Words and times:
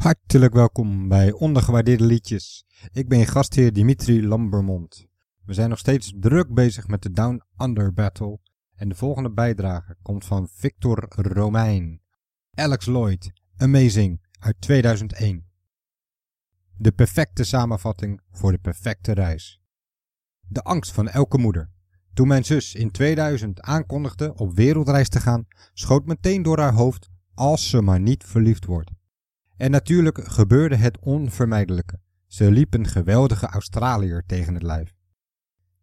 Hartelijk 0.00 0.54
welkom 0.54 1.08
bij 1.08 1.32
Ondergewaardeerde 1.32 2.04
Liedjes. 2.04 2.64
Ik 2.92 3.08
ben 3.08 3.18
je 3.18 3.26
gastheer 3.26 3.72
Dimitri 3.72 4.26
Lambermond. 4.26 5.06
We 5.44 5.54
zijn 5.54 5.68
nog 5.68 5.78
steeds 5.78 6.12
druk 6.16 6.54
bezig 6.54 6.86
met 6.86 7.02
de 7.02 7.10
Down 7.10 7.42
Under 7.58 7.92
Battle. 7.92 8.38
En 8.74 8.88
de 8.88 8.94
volgende 8.94 9.30
bijdrage 9.30 9.96
komt 10.02 10.24
van 10.24 10.48
Victor 10.52 11.06
Romein. 11.08 12.00
Alex 12.54 12.86
Lloyd, 12.86 13.32
Amazing, 13.56 14.26
uit 14.38 14.60
2001. 14.60 15.46
De 16.76 16.92
perfecte 16.92 17.44
samenvatting 17.44 18.20
voor 18.30 18.52
de 18.52 18.58
perfecte 18.58 19.12
reis. 19.12 19.62
De 20.40 20.62
angst 20.62 20.92
van 20.92 21.08
elke 21.08 21.38
moeder. 21.38 21.70
Toen 22.14 22.28
mijn 22.28 22.44
zus 22.44 22.74
in 22.74 22.90
2000 22.90 23.60
aankondigde 23.60 24.34
op 24.34 24.54
wereldreis 24.54 25.08
te 25.08 25.20
gaan, 25.20 25.46
schoot 25.72 26.06
meteen 26.06 26.42
door 26.42 26.58
haar 26.58 26.74
hoofd 26.74 27.08
als 27.34 27.68
ze 27.68 27.82
maar 27.82 28.00
niet 28.00 28.24
verliefd 28.24 28.64
wordt. 28.64 28.98
En 29.60 29.70
natuurlijk 29.70 30.20
gebeurde 30.24 30.76
het 30.76 30.98
onvermijdelijke. 31.00 32.00
Ze 32.26 32.50
liep 32.50 32.74
een 32.74 32.86
geweldige 32.86 33.46
Australiër 33.46 34.22
tegen 34.26 34.54
het 34.54 34.62
lijf. 34.62 34.94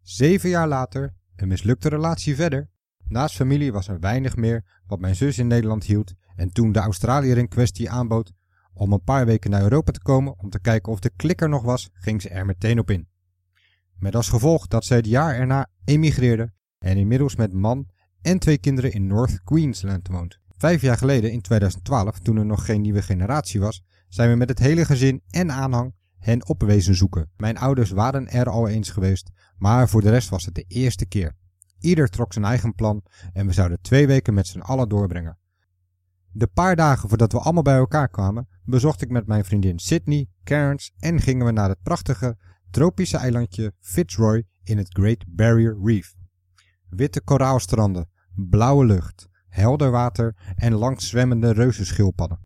Zeven 0.02 0.48
jaar 0.48 0.68
later, 0.68 1.14
een 1.36 1.48
mislukte 1.48 1.88
relatie 1.88 2.34
verder. 2.34 2.70
Naast 3.08 3.36
familie 3.36 3.72
was 3.72 3.88
er 3.88 4.00
weinig 4.00 4.36
meer 4.36 4.64
wat 4.86 5.00
mijn 5.00 5.16
zus 5.16 5.38
in 5.38 5.46
Nederland 5.46 5.84
hield 5.84 6.14
en 6.36 6.52
toen 6.52 6.72
de 6.72 6.78
Australiër 6.78 7.38
in 7.38 7.48
kwestie 7.48 7.90
aanbood 7.90 8.32
om 8.72 8.92
een 8.92 9.02
paar 9.02 9.26
weken 9.26 9.50
naar 9.50 9.62
Europa 9.62 9.92
te 9.92 10.02
komen 10.02 10.38
om 10.38 10.50
te 10.50 10.60
kijken 10.60 10.92
of 10.92 11.00
de 11.00 11.10
klikker 11.16 11.48
nog 11.48 11.62
was, 11.62 11.88
ging 11.92 12.22
ze 12.22 12.28
er 12.28 12.46
meteen 12.46 12.78
op 12.78 12.90
in. 12.90 13.08
Met 13.98 14.14
als 14.14 14.28
gevolg 14.28 14.66
dat 14.66 14.84
ze 14.84 14.94
het 14.94 15.06
jaar 15.06 15.34
erna 15.34 15.66
emigreerde 15.84 16.52
en 16.78 16.96
inmiddels 16.96 17.36
met 17.36 17.52
man 17.52 17.88
en 18.20 18.38
twee 18.38 18.58
kinderen 18.58 18.92
in 18.92 19.06
North 19.06 19.42
Queensland 19.44 20.08
woont. 20.08 20.38
Vijf 20.58 20.80
jaar 20.80 20.96
geleden, 20.96 21.32
in 21.32 21.40
2012, 21.40 22.18
toen 22.18 22.36
er 22.36 22.46
nog 22.46 22.64
geen 22.64 22.80
nieuwe 22.80 23.02
generatie 23.02 23.60
was, 23.60 23.82
zijn 24.08 24.30
we 24.30 24.36
met 24.36 24.48
het 24.48 24.58
hele 24.58 24.84
gezin 24.84 25.22
en 25.30 25.52
aanhang 25.52 25.94
hen 26.18 26.48
opwezen 26.48 26.94
zoeken. 26.94 27.30
Mijn 27.36 27.58
ouders 27.58 27.90
waren 27.90 28.28
er 28.28 28.48
al 28.48 28.68
eens 28.68 28.90
geweest, 28.90 29.30
maar 29.58 29.88
voor 29.88 30.00
de 30.00 30.10
rest 30.10 30.28
was 30.28 30.44
het 30.44 30.54
de 30.54 30.64
eerste 30.68 31.06
keer. 31.06 31.36
Ieder 31.80 32.08
trok 32.08 32.32
zijn 32.32 32.44
eigen 32.44 32.74
plan 32.74 33.02
en 33.32 33.46
we 33.46 33.52
zouden 33.52 33.80
twee 33.80 34.06
weken 34.06 34.34
met 34.34 34.46
z'n 34.46 34.58
allen 34.58 34.88
doorbrengen. 34.88 35.38
De 36.32 36.46
paar 36.46 36.76
dagen 36.76 37.08
voordat 37.08 37.32
we 37.32 37.38
allemaal 37.38 37.62
bij 37.62 37.76
elkaar 37.76 38.08
kwamen, 38.08 38.48
bezocht 38.64 39.02
ik 39.02 39.10
met 39.10 39.26
mijn 39.26 39.44
vriendin 39.44 39.78
Sydney, 39.78 40.28
Cairns 40.44 40.92
en 40.98 41.20
gingen 41.20 41.46
we 41.46 41.52
naar 41.52 41.68
het 41.68 41.82
prachtige 41.82 42.36
tropische 42.70 43.16
eilandje 43.16 43.72
Fitzroy 43.80 44.46
in 44.62 44.78
het 44.78 44.88
Great 44.88 45.24
Barrier 45.28 45.78
Reef. 45.82 46.14
Witte 46.88 47.20
koraalstranden, 47.20 48.08
blauwe 48.34 48.84
lucht, 48.84 49.28
helder 49.58 49.90
water 49.90 50.36
en 50.56 50.72
langs 50.72 51.08
zwemmende 51.08 51.52
reuzenschildpadden. 51.52 52.40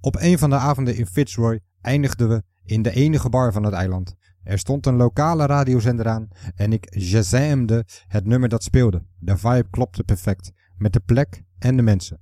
Op 0.00 0.16
een 0.18 0.38
van 0.38 0.50
de 0.50 0.56
avonden 0.56 0.96
in 0.96 1.06
Fitzroy 1.06 1.60
eindigden 1.80 2.28
we 2.28 2.42
in 2.64 2.82
de 2.82 2.90
enige 2.90 3.28
bar 3.28 3.52
van 3.52 3.62
het 3.64 3.74
eiland. 3.74 4.14
Er 4.42 4.58
stond 4.58 4.86
een 4.86 4.96
lokale 4.96 5.46
radiozender 5.46 6.08
aan 6.08 6.28
en 6.54 6.72
ik 6.72 6.86
jazamde 6.98 7.84
het 8.08 8.24
nummer 8.24 8.48
dat 8.48 8.62
speelde. 8.62 9.02
De 9.18 9.36
vibe 9.36 9.70
klopte 9.70 10.04
perfect, 10.04 10.52
met 10.76 10.92
de 10.92 11.00
plek 11.00 11.42
en 11.58 11.76
de 11.76 11.82
mensen. 11.82 12.20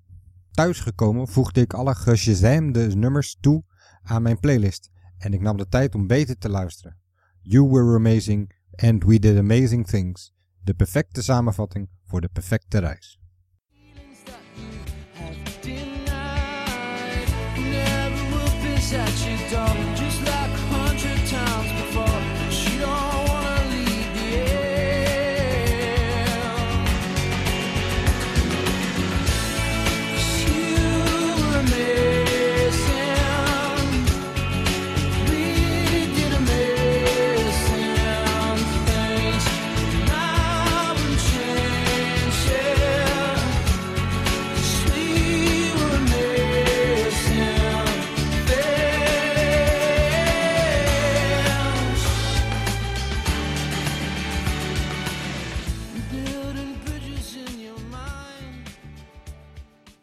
Thuisgekomen 0.50 1.28
voegde 1.28 1.60
ik 1.60 1.72
alle 1.72 1.94
gejazamde 1.94 2.96
nummers 2.96 3.36
toe 3.40 3.64
aan 4.02 4.22
mijn 4.22 4.40
playlist 4.40 4.90
en 5.18 5.32
ik 5.32 5.40
nam 5.40 5.56
de 5.56 5.68
tijd 5.68 5.94
om 5.94 6.06
beter 6.06 6.38
te 6.38 6.48
luisteren. 6.48 6.96
You 7.40 7.68
were 7.68 7.96
amazing 7.96 8.52
and 8.74 9.04
we 9.04 9.18
did 9.18 9.38
amazing 9.38 9.86
things. 9.86 10.32
De 10.62 10.74
perfecte 10.74 11.22
samenvatting 11.22 11.88
voor 12.04 12.20
de 12.20 12.28
perfecte 12.32 12.78
reis. 12.78 13.23